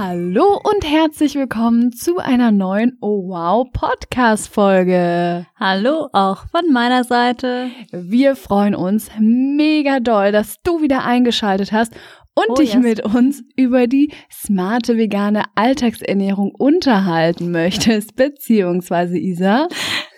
[0.00, 5.44] Hallo und herzlich willkommen zu einer neuen Oh Wow Podcast Folge.
[5.58, 7.72] Hallo auch von meiner Seite.
[7.90, 11.94] Wir freuen uns mega doll, dass du wieder eingeschaltet hast
[12.36, 12.82] und Oh, dich yes.
[12.84, 19.66] mit uns über die smarte vegane Alltagsernährung unterhalten möchtest, beziehungsweise Isa.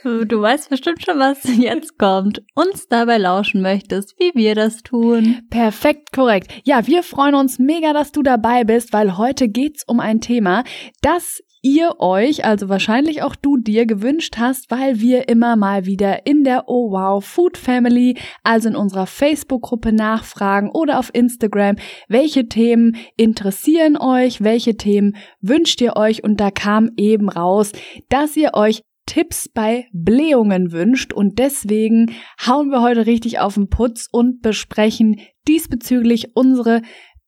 [0.02, 2.42] Du weißt bestimmt schon, was jetzt kommt.
[2.54, 5.42] Uns dabei lauschen möchtest, wie wir das tun.
[5.50, 6.50] Perfekt, korrekt.
[6.64, 10.64] Ja, wir freuen uns mega, dass du dabei bist, weil heute geht's um ein Thema,
[11.02, 16.26] das ihr euch, also wahrscheinlich auch du dir gewünscht hast, weil wir immer mal wieder
[16.26, 21.76] in der Oh Wow Food Family, also in unserer Facebook-Gruppe nachfragen oder auf Instagram,
[22.08, 27.72] welche Themen interessieren euch, welche Themen wünscht ihr euch und da kam eben raus,
[28.08, 32.14] dass ihr euch Tipps bei Blähungen wünscht und deswegen
[32.46, 36.82] hauen wir heute richtig auf den Putz und besprechen diesbezüglich unsere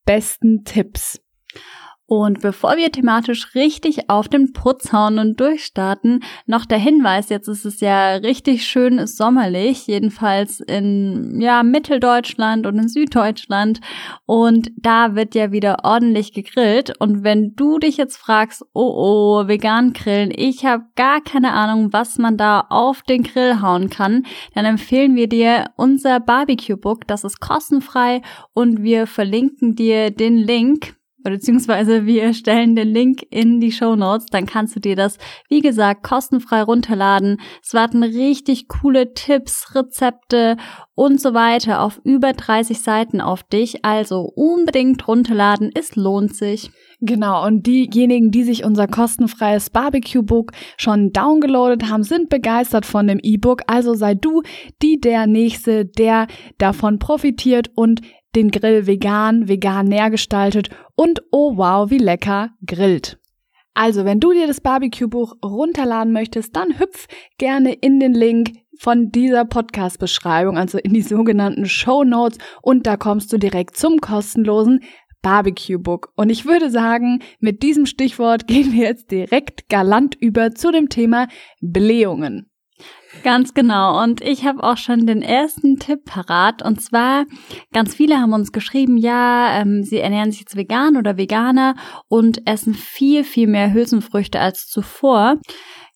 [0.05, 1.19] besten Tipps.
[2.15, 7.47] Und bevor wir thematisch richtig auf den Putz hauen und durchstarten, noch der Hinweis, jetzt
[7.47, 13.79] ist es ja richtig schön sommerlich, jedenfalls in ja, Mitteldeutschland und in Süddeutschland.
[14.27, 16.93] Und da wird ja wieder ordentlich gegrillt.
[16.99, 21.93] Und wenn du dich jetzt fragst, oh oh, vegan grillen, ich habe gar keine Ahnung,
[21.93, 27.07] was man da auf den Grill hauen kann, dann empfehlen wir dir unser Barbecue Book,
[27.07, 28.21] das ist kostenfrei
[28.53, 30.93] und wir verlinken dir den Link
[31.31, 35.17] beziehungsweise wir stellen den Link in die Show Notes, dann kannst du dir das,
[35.49, 37.39] wie gesagt, kostenfrei runterladen.
[37.63, 40.57] Es warten richtig coole Tipps, Rezepte
[40.95, 43.83] und so weiter auf über 30 Seiten auf dich.
[43.83, 46.71] Also unbedingt runterladen, es lohnt sich.
[47.05, 53.19] Genau, und diejenigen, die sich unser kostenfreies Barbecue-Book schon downgeloadet haben, sind begeistert von dem
[53.21, 53.63] E-Book.
[53.67, 54.41] Also sei du
[54.81, 56.27] die der Nächste, der
[56.57, 58.01] davon profitiert und
[58.35, 63.17] den Grill vegan, vegan näher gestaltet und oh wow, wie lecker grillt.
[63.75, 67.07] Also, wenn du dir das Barbecue-Buch runterladen möchtest, dann hüpf
[67.39, 72.97] gerne in den Link von dieser Podcast-Beschreibung, also in die sogenannten Show Notes und da
[72.97, 74.81] kommst du direkt zum kostenlosen
[75.23, 76.11] Barbecue Book.
[76.15, 80.89] Und ich würde sagen, mit diesem Stichwort gehen wir jetzt direkt galant über zu dem
[80.89, 81.27] Thema
[81.61, 82.51] Blähungen.
[83.21, 84.01] Ganz genau.
[84.01, 86.63] Und ich habe auch schon den ersten Tipp parat.
[86.63, 87.25] Und zwar,
[87.71, 91.75] ganz viele haben uns geschrieben, ja, ähm, sie ernähren sich jetzt vegan oder veganer
[92.07, 95.37] und essen viel, viel mehr Hülsenfrüchte als zuvor.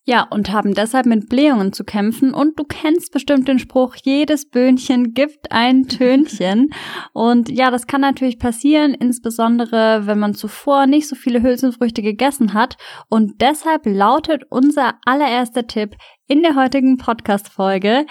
[0.08, 2.32] Ja, und haben deshalb mit Blähungen zu kämpfen.
[2.32, 6.70] Und du kennst bestimmt den Spruch, jedes Böhnchen gibt ein Tönchen.
[7.12, 12.54] Und ja, das kann natürlich passieren, insbesondere wenn man zuvor nicht so viele Hülsenfrüchte gegessen
[12.54, 12.78] hat.
[13.10, 15.94] Und deshalb lautet unser allererster Tipp
[16.26, 18.06] in der heutigen Podcast-Folge,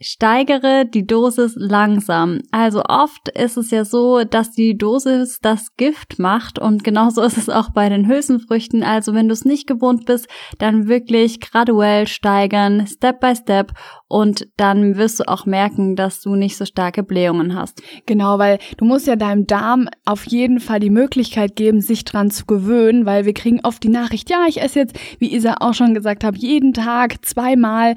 [0.00, 2.40] steigere die Dosis langsam.
[2.50, 7.38] Also oft ist es ja so, dass die Dosis das Gift macht und genauso ist
[7.38, 8.82] es auch bei den Hülsenfrüchten.
[8.82, 10.28] Also wenn du es nicht gewohnt bist,
[10.58, 13.72] dann wirklich graduell steigern, Step by Step
[14.14, 17.82] und dann wirst du auch merken, dass du nicht so starke Blähungen hast.
[18.06, 22.30] Genau, weil du musst ja deinem Darm auf jeden Fall die Möglichkeit geben, sich dran
[22.30, 25.74] zu gewöhnen, weil wir kriegen oft die Nachricht, ja, ich esse jetzt, wie Isa auch
[25.74, 27.96] schon gesagt hat, jeden Tag zweimal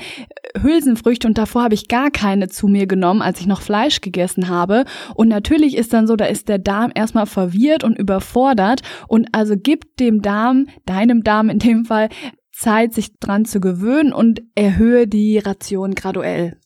[0.59, 4.47] Hülsenfrüchte und davor habe ich gar keine zu mir genommen, als ich noch Fleisch gegessen
[4.47, 4.85] habe.
[5.13, 9.53] Und natürlich ist dann so, da ist der Darm erstmal verwirrt und überfordert und also
[9.55, 12.09] gibt dem Darm, deinem Darm in dem Fall,
[12.57, 16.59] Zeit, sich dran zu gewöhnen und erhöhe die Ration graduell.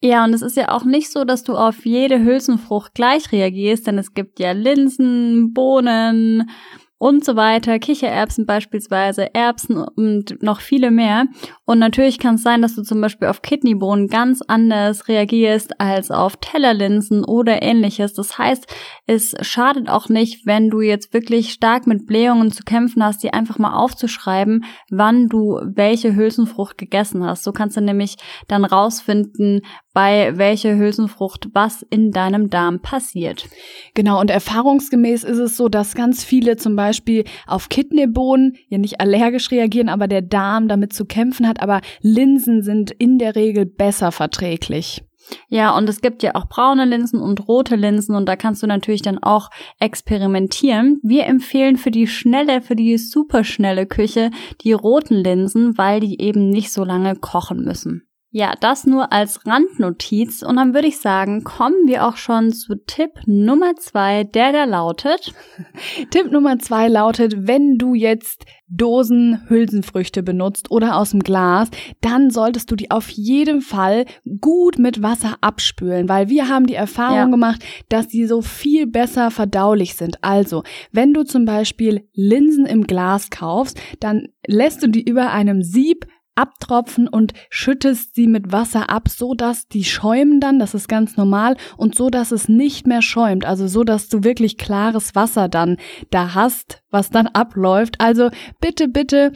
[0.00, 3.86] Ja, und es ist ja auch nicht so, dass du auf jede Hülsenfrucht gleich reagierst,
[3.86, 6.48] denn es gibt ja Linsen, Bohnen
[6.98, 11.26] und so weiter, Kichererbsen beispielsweise, Erbsen und noch viele mehr.
[11.64, 16.10] Und natürlich kann es sein, dass du zum Beispiel auf Kidneybohnen ganz anders reagierst als
[16.10, 18.14] auf Tellerlinsen oder ähnliches.
[18.14, 18.66] Das heißt,
[19.06, 23.32] es schadet auch nicht, wenn du jetzt wirklich stark mit Blähungen zu kämpfen hast, dir
[23.32, 27.44] einfach mal aufzuschreiben, wann du welche Hülsenfrucht gegessen hast.
[27.44, 28.16] So kannst du nämlich
[28.48, 29.62] dann rausfinden,
[29.98, 33.48] bei welcher Hülsenfrucht was in deinem Darm passiert.
[33.94, 39.00] Genau, und erfahrungsgemäß ist es so, dass ganz viele zum Beispiel auf Kidneybohnen ja nicht
[39.00, 43.66] allergisch reagieren, aber der Darm damit zu kämpfen hat, aber Linsen sind in der Regel
[43.66, 45.02] besser verträglich.
[45.48, 48.68] Ja, und es gibt ja auch braune Linsen und rote Linsen und da kannst du
[48.68, 51.00] natürlich dann auch experimentieren.
[51.02, 54.30] Wir empfehlen für die schnelle, für die superschnelle Küche
[54.62, 58.07] die roten Linsen, weil die eben nicht so lange kochen müssen.
[58.38, 60.44] Ja, das nur als Randnotiz.
[60.44, 64.62] Und dann würde ich sagen, kommen wir auch schon zu Tipp Nummer zwei, der da
[64.62, 65.34] lautet.
[66.12, 71.68] Tipp Nummer zwei lautet, wenn du jetzt Dosen Hülsenfrüchte benutzt oder aus dem Glas,
[72.00, 74.04] dann solltest du die auf jeden Fall
[74.40, 77.24] gut mit Wasser abspülen, weil wir haben die Erfahrung ja.
[77.24, 80.22] gemacht, dass die so viel besser verdaulich sind.
[80.22, 80.62] Also,
[80.92, 86.06] wenn du zum Beispiel Linsen im Glas kaufst, dann lässt du die über einem Sieb
[86.38, 91.16] abtropfen und schüttest sie mit Wasser ab, so dass die schäumen dann, das ist ganz
[91.16, 95.48] normal, und so dass es nicht mehr schäumt, also so dass du wirklich klares Wasser
[95.48, 95.76] dann
[96.10, 98.00] da hast, was dann abläuft.
[98.00, 98.30] Also
[98.60, 99.32] bitte, bitte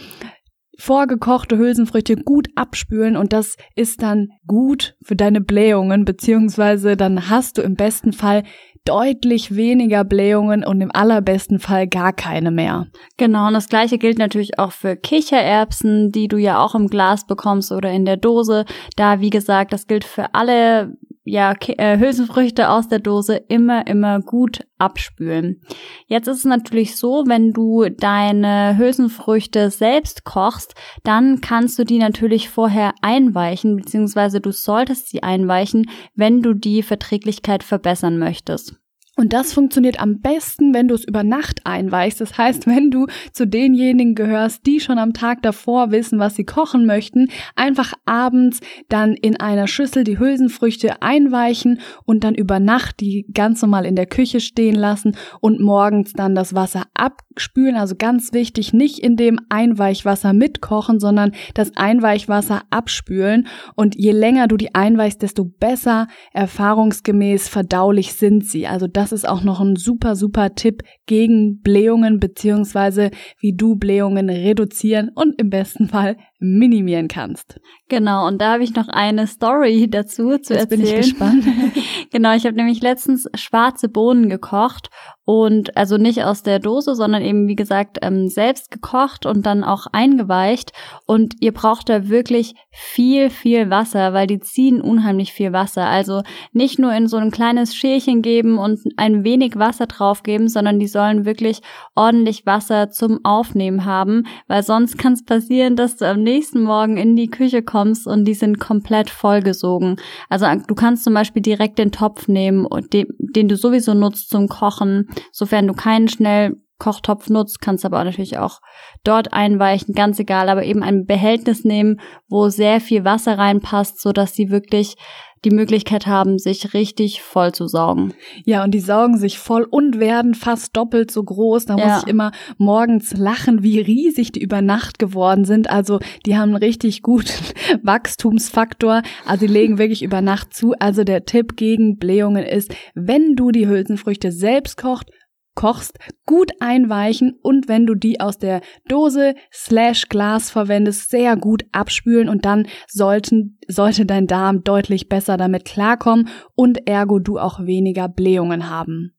[0.79, 7.59] vorgekochte Hülsenfrüchte gut abspülen und das ist dann gut für deine Blähungen, beziehungsweise dann hast
[7.59, 8.43] du im besten Fall
[8.84, 12.87] deutlich weniger Blähungen und im allerbesten Fall gar keine mehr.
[13.17, 17.26] Genau, und das gleiche gilt natürlich auch für Kichererbsen, die du ja auch im Glas
[17.26, 18.64] bekommst oder in der Dose.
[18.96, 24.21] Da, wie gesagt, das gilt für alle ja, äh, Hülsenfrüchte aus der Dose immer, immer
[24.21, 25.61] gut abspülen.
[26.07, 30.75] Jetzt ist es natürlich so, wenn du deine Hülsenfrüchte selbst kochst,
[31.05, 36.83] dann kannst du die natürlich vorher einweichen, beziehungsweise du solltest sie einweichen, wenn du die
[36.83, 38.81] Verträglichkeit verbessern möchtest.
[39.14, 42.23] Und das funktioniert am besten, wenn du es über Nacht einweichst.
[42.23, 46.44] Das heißt, wenn du zu denjenigen gehörst, die schon am Tag davor wissen, was sie
[46.44, 53.00] kochen möchten, einfach abends dann in einer Schüssel die Hülsenfrüchte einweichen und dann über Nacht
[53.00, 57.76] die ganz normal in der Küche stehen lassen und morgens dann das Wasser abspülen.
[57.76, 63.47] Also ganz wichtig, nicht in dem Einweichwasser mitkochen, sondern das Einweichwasser abspülen.
[63.75, 68.67] Und je länger du die einweichst, desto besser erfahrungsgemäß verdaulich sind sie.
[68.67, 73.11] Also das ist auch noch ein super, super Tipp gegen Blähungen beziehungsweise
[73.41, 77.59] wie du Blähungen reduzieren und im besten Fall minimieren kannst.
[77.89, 80.81] Genau, und da habe ich noch eine Story dazu zu Jetzt erzählen.
[80.81, 81.45] bin ich gespannt.
[82.12, 84.91] genau, ich habe nämlich letztens schwarze Bohnen gekocht
[85.25, 89.62] und also nicht aus der Dose, sondern eben wie gesagt ähm, selbst gekocht und dann
[89.62, 90.73] auch eingeweicht.
[91.06, 95.87] Und ihr braucht da wirklich viel, viel Wasser, weil die ziehen unheimlich viel Wasser.
[95.87, 96.23] Also
[96.53, 100.88] nicht nur in so ein kleines Schälchen geben und ein wenig Wasser draufgeben, sondern die
[100.88, 101.61] sollen wirklich
[101.94, 106.97] ordentlich Wasser zum Aufnehmen haben, weil sonst kann es passieren, dass du am nächsten Morgen
[106.97, 109.97] in die Küche kommst und die sind komplett vollgesogen.
[110.29, 114.49] Also du kannst zum Beispiel direkt den Topf nehmen, den, den du sowieso nutzt zum
[114.49, 118.61] Kochen, sofern du keinen Schnellkochtopf nutzt, kannst aber natürlich auch
[119.05, 124.13] dort einweichen, ganz egal, aber eben ein Behältnis nehmen, wo sehr viel Wasser reinpasst, so
[124.13, 124.97] dass sie wirklich
[125.44, 128.15] die Möglichkeit haben, sich richtig voll zu saugen.
[128.44, 131.67] Ja, und die saugen sich voll und werden fast doppelt so groß.
[131.67, 131.87] Da ja.
[131.87, 135.69] muss ich immer morgens lachen, wie riesig die über Nacht geworden sind.
[135.69, 137.33] Also die haben einen richtig guten
[137.83, 139.03] Wachstumsfaktor.
[139.27, 140.75] Also die legen wirklich über Nacht zu.
[140.79, 145.11] Also der Tipp gegen Blähungen ist, wenn du die Hülsenfrüchte selbst kocht,
[145.55, 151.65] kochst, gut einweichen und wenn du die aus der Dose slash Glas verwendest, sehr gut
[151.73, 157.61] abspülen und dann sollten, sollte dein Darm deutlich besser damit klarkommen und ergo du auch
[157.61, 159.15] weniger Blähungen haben.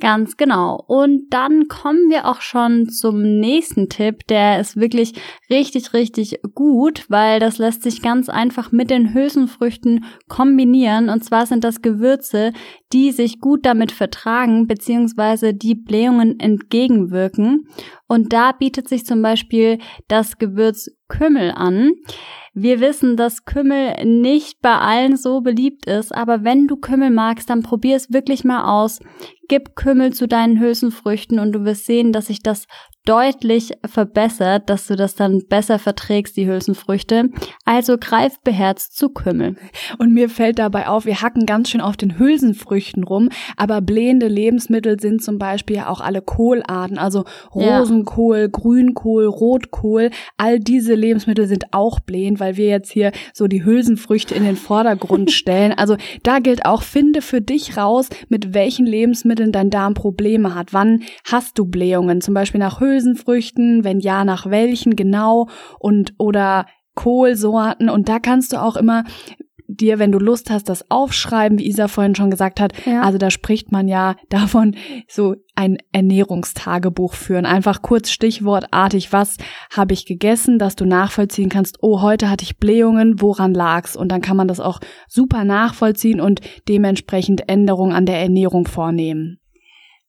[0.00, 0.82] Ganz genau.
[0.88, 4.26] Und dann kommen wir auch schon zum nächsten Tipp.
[4.28, 5.12] Der ist wirklich
[5.48, 11.08] richtig, richtig gut, weil das lässt sich ganz einfach mit den Hülsenfrüchten kombinieren.
[11.08, 12.52] Und zwar sind das Gewürze,
[12.92, 17.68] die sich gut damit vertragen, beziehungsweise die Blähungen entgegenwirken.
[18.08, 21.92] Und da bietet sich zum Beispiel das Gewürz Kümmel an.
[22.54, 27.50] Wir wissen, dass Kümmel nicht bei allen so beliebt ist, aber wenn du Kümmel magst,
[27.50, 29.00] dann probier es wirklich mal aus.
[29.48, 32.68] Gib Kümmel zu deinen Hülsenfrüchten und du wirst sehen, dass sich das
[33.04, 37.28] deutlich verbessert, dass du das dann besser verträgst, die Hülsenfrüchte.
[37.66, 39.56] Also greif beherzt zu Kümmel.
[39.98, 44.26] Und mir fällt dabei auf, wir hacken ganz schön auf den Hülsenfrüchten rum, aber blähende
[44.26, 48.46] Lebensmittel sind zum Beispiel auch alle Kohlarten, also Rosenkohl, ja.
[48.46, 50.10] Grünkohl, Rotkohl.
[50.38, 54.56] All diese Lebensmittel sind auch blähend, weil wir jetzt hier so die Hülsenfrüchte in den
[54.56, 55.72] Vordergrund stellen.
[55.72, 60.72] Also da gilt auch, finde für dich raus, mit welchen Lebensmitteln dein Darm Probleme hat.
[60.72, 62.22] Wann hast du Blähungen?
[62.22, 65.48] Zum Beispiel nach Hülsenfrüchten Hülsenfrüchten, wenn ja, nach welchen genau
[65.78, 69.04] und oder Kohlsorten und da kannst du auch immer
[69.66, 72.72] dir, wenn du Lust hast, das aufschreiben, wie Isa vorhin schon gesagt hat.
[72.86, 73.02] Ja.
[73.02, 74.76] Also da spricht man ja davon,
[75.08, 77.46] so ein Ernährungstagebuch führen.
[77.46, 79.36] Einfach kurz stichwortartig, was
[79.74, 83.96] habe ich gegessen, dass du nachvollziehen kannst, oh, heute hatte ich Blähungen, woran lag's?
[83.96, 89.38] Und dann kann man das auch super nachvollziehen und dementsprechend Änderungen an der Ernährung vornehmen.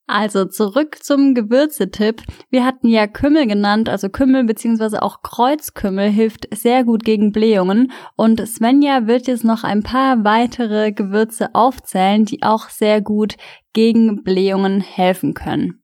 [0.08, 2.22] Also zurück zum Gewürzetipp.
[2.48, 7.90] Wir hatten ja Kümmel genannt, also Kümmel beziehungsweise auch Kreuzkümmel hilft sehr gut gegen Blähungen
[8.14, 13.34] und Svenja wird jetzt noch ein paar weitere Gewürze aufzählen, die auch sehr gut
[13.72, 15.82] gegen Blähungen helfen können.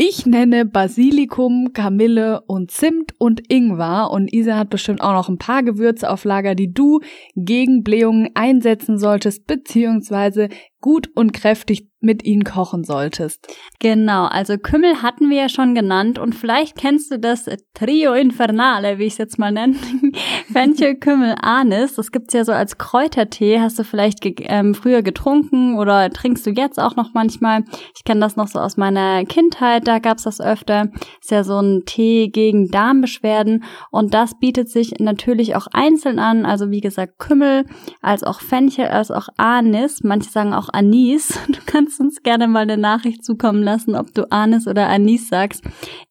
[0.00, 5.38] Ich nenne Basilikum, Kamille und Zimt und Ingwer und Isa hat bestimmt auch noch ein
[5.38, 7.00] paar Gewürze auf Lager, die du
[7.34, 13.48] gegen Blähungen einsetzen solltest, beziehungsweise gut und kräftig mit ihnen kochen solltest.
[13.80, 18.98] Genau, also Kümmel hatten wir ja schon genannt und vielleicht kennst du das Trio Infernale,
[18.98, 19.74] wie ich es jetzt mal nenne.
[20.52, 21.96] Fenchel, Kümmel, Anis.
[21.96, 23.60] Das gibt's ja so als Kräutertee.
[23.60, 27.64] Hast du vielleicht ge ähm, früher getrunken oder trinkst du jetzt auch noch manchmal?
[27.96, 30.88] Ich kenne das noch so aus meiner Kindheit, da gab's das öfter.
[31.20, 36.46] Ist ja so ein Tee gegen Darmbeschwerden und das bietet sich natürlich auch einzeln an.
[36.46, 37.64] Also wie gesagt Kümmel,
[38.00, 40.04] als auch Fenchel, als auch Anis.
[40.04, 41.38] Manche sagen auch Anis.
[41.48, 45.62] Du kannst uns gerne mal eine Nachricht zukommen lassen, ob du Anis oder Anis sagst.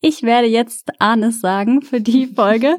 [0.01, 2.77] Ich werde jetzt Anis sagen für die Folge.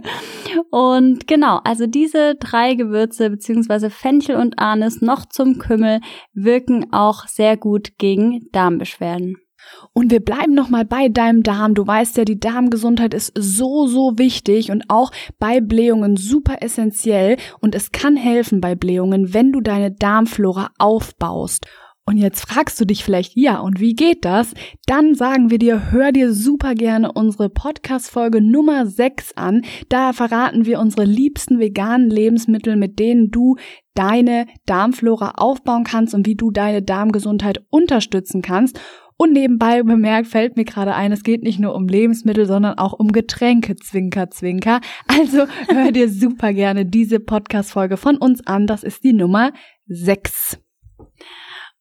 [0.70, 6.00] Und genau, also diese drei Gewürze beziehungsweise Fenchel und Anis noch zum Kümmel
[6.32, 9.36] wirken auch sehr gut gegen Darmbeschwerden.
[9.92, 11.74] Und wir bleiben nochmal bei deinem Darm.
[11.74, 17.36] Du weißt ja, die Darmgesundheit ist so, so wichtig und auch bei Blähungen super essentiell.
[17.60, 21.66] Und es kann helfen bei Blähungen, wenn du deine Darmflora aufbaust.
[22.08, 24.54] Und jetzt fragst du dich vielleicht, ja, und wie geht das?
[24.86, 29.60] Dann sagen wir dir, hör dir super gerne unsere Podcast-Folge Nummer 6 an.
[29.90, 33.56] Da verraten wir unsere liebsten veganen Lebensmittel, mit denen du
[33.92, 38.80] deine Darmflora aufbauen kannst und wie du deine Darmgesundheit unterstützen kannst.
[39.20, 42.92] Und nebenbei bemerkt fällt mir gerade ein, es geht nicht nur um Lebensmittel, sondern auch
[42.92, 44.80] um Getränke, Zwinker, Zwinker.
[45.08, 48.68] Also hör dir super gerne diese Podcast-Folge von uns an.
[48.68, 49.52] Das ist die Nummer
[49.88, 50.60] 6.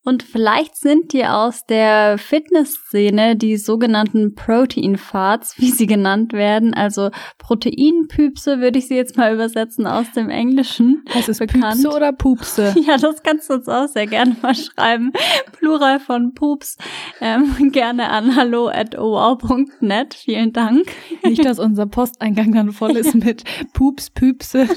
[0.08, 6.74] Und vielleicht sind dir aus der Fitnessszene die sogenannten Protein Farts, wie sie genannt werden,
[6.74, 7.10] also
[7.40, 11.04] Proteinpüpse, würde ich sie jetzt mal übersetzen aus dem Englischen.
[11.14, 11.82] Heißt es bekannt.
[11.82, 12.74] Püpse oder Pupse?
[12.88, 15.12] Ja, das kannst du uns auch sehr gerne mal schreiben.
[15.52, 16.78] Plural von Pups.
[17.20, 20.14] Ähm, gerne an hallo at wow.net.
[20.14, 20.86] Vielen Dank.
[21.26, 24.70] Nicht, dass unser Posteingang dann voll ist mit Pups, Püpse.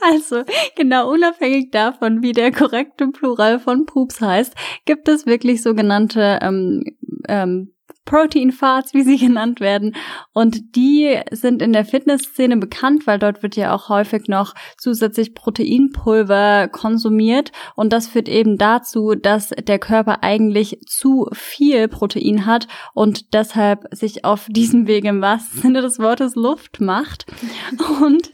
[0.00, 0.42] Also,
[0.76, 6.84] genau unabhängig davon, wie der korrekte Plural von Pups heißt, gibt es wirklich sogenannte ähm,
[7.28, 7.72] ähm,
[8.06, 9.94] Protein Farts, wie sie genannt werden.
[10.32, 15.34] Und die sind in der Fitnessszene bekannt, weil dort wird ja auch häufig noch zusätzlich
[15.34, 17.52] Proteinpulver konsumiert.
[17.74, 23.84] Und das führt eben dazu, dass der Körper eigentlich zu viel Protein hat und deshalb
[23.90, 27.26] sich auf diesem Weg im wahrsten Sinne des Wortes Luft macht.
[28.00, 28.30] Und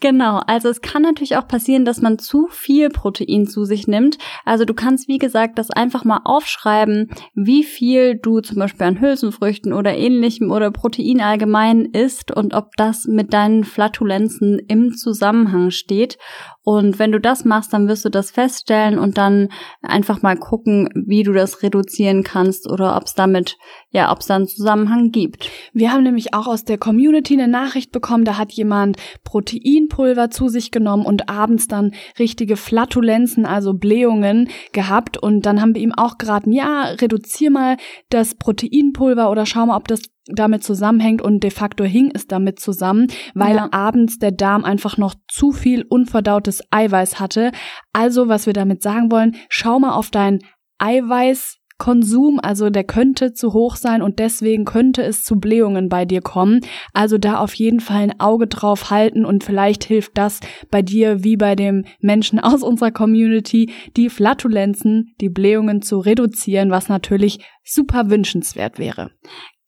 [0.00, 4.18] genau, also es kann natürlich auch passieren, dass man zu viel Protein zu sich nimmt.
[4.44, 9.00] Also du kannst, wie gesagt, das einfach mal aufschreiben, wie viel du zum Beispiel an
[9.00, 14.94] Hülsen Hülsenfrüchten oder ähnlichem oder Protein allgemein isst und ob das mit deinen Flatulenzen im
[14.94, 16.16] Zusammenhang steht.
[16.64, 19.48] Und wenn du das machst, dann wirst du das feststellen und dann
[19.82, 23.56] einfach mal gucken, wie du das reduzieren kannst oder ob es damit,
[23.90, 25.50] ja, ob es da einen Zusammenhang gibt.
[25.72, 30.48] Wir haben nämlich auch aus der Community eine Nachricht bekommen, da hat jemand Proteinpulver zu
[30.48, 35.92] sich genommen und abends dann richtige Flatulenzen, also Blähungen gehabt und dann haben wir ihm
[35.92, 37.76] auch geraten, ja, reduzier mal
[38.08, 42.60] das Proteinpulver oder schau mal, ob das damit zusammenhängt und de facto hing es damit
[42.60, 43.68] zusammen, weil ja.
[43.72, 47.50] abends der Darm einfach noch zu viel unverdautes Eiweiß hatte.
[47.92, 50.38] Also, was wir damit sagen wollen, schau mal auf dein
[50.78, 56.20] Eiweißkonsum, also der könnte zu hoch sein und deswegen könnte es zu Blähungen bei dir
[56.20, 56.60] kommen.
[56.92, 61.22] Also da auf jeden Fall ein Auge drauf halten und vielleicht hilft das bei dir
[61.22, 67.38] wie bei dem Menschen aus unserer Community, die Flatulenzen, die Blähungen zu reduzieren, was natürlich
[67.64, 69.10] super wünschenswert wäre.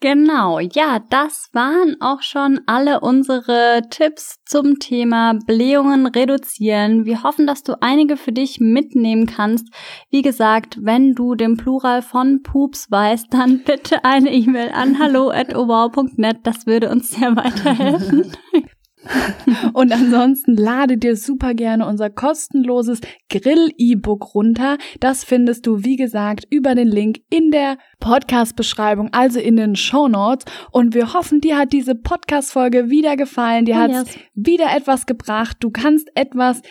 [0.01, 7.07] Genau, ja, das waren auch schon alle unsere Tipps zum Thema Blähungen reduzieren.
[7.07, 9.69] Wir hoffen, dass du einige für dich mitnehmen kannst.
[10.11, 16.39] Wie gesagt, wenn du den Plural von Pups weißt, dann bitte eine E-Mail an hallo@obau.net.
[16.43, 18.33] Das würde uns sehr weiterhelfen.
[19.73, 24.79] Und ansonsten lade dir super gerne unser kostenloses Grill-E-Book runter.
[25.01, 30.09] Das findest du, wie gesagt, über den Link in der Podcast-Beschreibung, also in den Show
[30.09, 30.45] Notes.
[30.71, 33.65] Und wir hoffen, dir hat diese Podcast-Folge wieder gefallen.
[33.65, 34.19] Dir oh, hat yes.
[34.35, 35.57] wieder etwas gebracht.
[35.61, 36.63] Du kannst etwas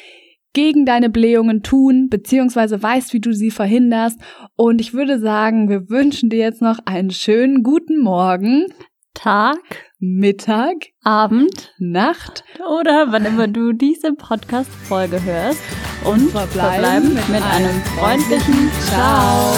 [0.53, 4.19] gegen deine Blähungen tun, beziehungsweise weißt, wie du sie verhinderst.
[4.55, 8.67] Und ich würde sagen, wir wünschen dir jetzt noch einen schönen guten Morgen.
[9.13, 9.57] Tag,
[9.99, 12.43] Mittag, Abend, Nacht
[12.79, 15.61] oder wann immer du diese Podcast-Folge hörst
[16.03, 19.53] und verbleiben, verbleiben mit, mit einem freundlichen Ciao.